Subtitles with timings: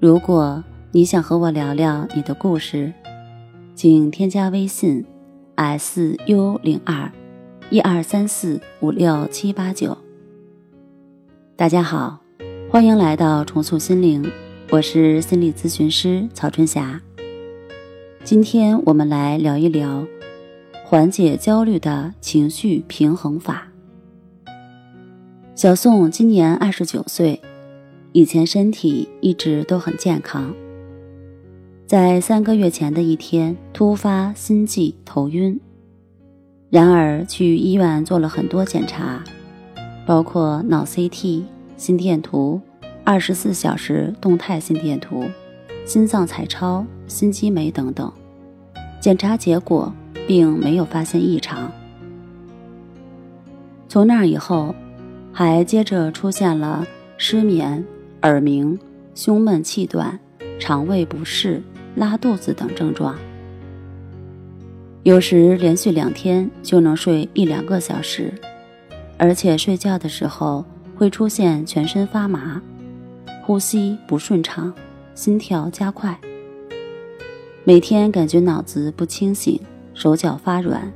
[0.00, 2.90] 如果你想和我聊聊你的故事，
[3.74, 5.04] 请添加微信
[5.56, 7.12] s u 零二
[7.68, 9.98] 一二三四五六七八九。
[11.54, 12.18] 大家好，
[12.70, 14.26] 欢迎来到重塑心灵，
[14.70, 16.98] 我是心理咨询师曹春霞。
[18.24, 20.06] 今天我们来聊一聊
[20.86, 23.68] 缓解焦虑的情绪平衡法。
[25.54, 27.38] 小宋今年二十九岁。
[28.12, 30.52] 以前身体一直都很健康，
[31.86, 35.60] 在三个月前的一天突发心悸头晕，
[36.70, 39.22] 然而去医院做了很多检查，
[40.04, 41.44] 包括脑 CT、
[41.76, 42.60] 心电图、
[43.04, 45.22] 二十四小时动态心电图、
[45.86, 48.12] 心脏彩超、心肌酶等等，
[49.00, 49.92] 检查结果
[50.26, 51.70] 并没有发现异常。
[53.88, 54.74] 从那以后，
[55.32, 56.84] 还接着出现了
[57.16, 57.86] 失眠。
[58.22, 58.78] 耳鸣、
[59.14, 60.18] 胸闷气短、
[60.58, 61.62] 肠胃不适、
[61.94, 63.16] 拉肚子等症状，
[65.04, 68.30] 有时连续两天就能睡一两个小时，
[69.16, 70.62] 而且睡觉的时候
[70.94, 72.60] 会出现全身发麻、
[73.42, 74.70] 呼吸不顺畅、
[75.14, 76.18] 心跳加快，
[77.64, 79.58] 每天感觉脑子不清醒、
[79.94, 80.92] 手脚发软，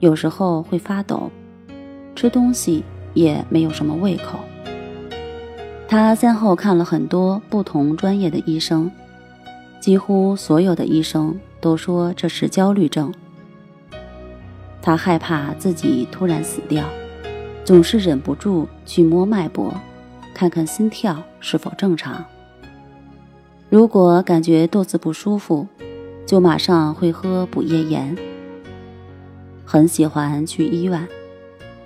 [0.00, 1.30] 有时候会发抖，
[2.16, 2.82] 吃东西
[3.14, 4.40] 也没有什么胃口。
[5.86, 8.90] 他先后看了很多不同专业的医生，
[9.80, 13.12] 几乎所有的医生都说这是焦虑症。
[14.82, 16.84] 他害怕自己突然死掉，
[17.64, 19.72] 总是忍不住去摸脉搏，
[20.34, 22.24] 看看心跳是否正常。
[23.70, 25.66] 如果感觉肚子不舒服，
[26.26, 28.16] 就马上会喝补液盐。
[29.64, 31.06] 很喜欢去医院，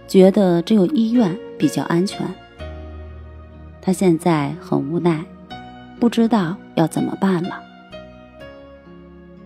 [0.07, 2.27] 觉得只有医院比较安全。
[3.81, 5.25] 他现在很无奈，
[5.99, 7.63] 不知道要怎么办了。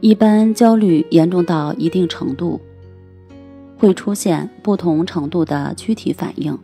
[0.01, 2.61] 一般焦虑严重到一定程度，
[3.79, 6.59] 会出现不同程度的躯体反应，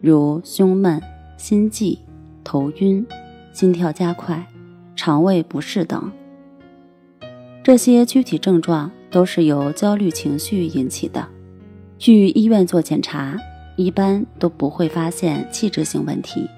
[0.00, 1.02] 如胸闷、
[1.36, 1.98] 心悸、
[2.44, 3.04] 头晕、
[3.52, 4.46] 心跳加快、
[4.94, 6.12] 肠胃不适等。
[7.64, 11.26] 这些躯体症状都是由焦虑情绪引起的。
[11.98, 13.36] 去医院做检查，
[13.76, 16.48] 一般都不会发现器质性问题。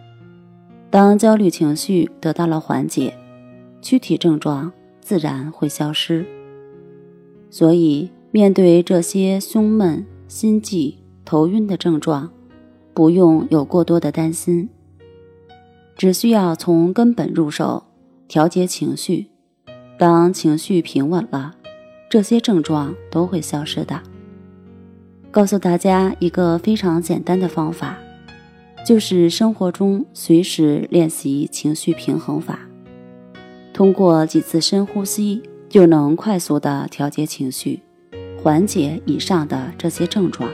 [0.91, 3.17] 当焦虑情绪得到了缓解，
[3.81, 6.27] 躯体症状自然会消失。
[7.49, 12.29] 所以，面对这些胸闷、心悸、头晕的症状，
[12.93, 14.69] 不用有过多的担心，
[15.97, 17.85] 只需要从根本入手，
[18.27, 19.29] 调节情绪。
[19.97, 21.55] 当情绪平稳了，
[22.09, 24.03] 这些症状都会消失的。
[25.31, 27.97] 告诉大家一个非常简单的方法。
[28.85, 32.61] 就是生活中随时练习情绪平衡法，
[33.73, 37.81] 通过几次深呼吸，就能快速的调节情绪，
[38.43, 40.51] 缓解以上的这些症状。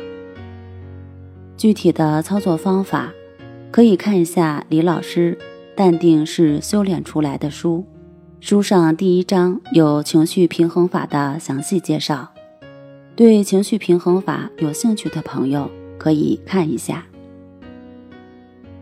[1.56, 3.12] 具体的操作方法，
[3.70, 5.38] 可以看一下李老师
[5.75, 7.86] 《淡定是修炼出来的》书，
[8.41, 12.28] 书上第一章有情绪平衡法的详细介绍。
[13.15, 17.06] 对情绪平衡法有兴趣的朋友，可以看一下。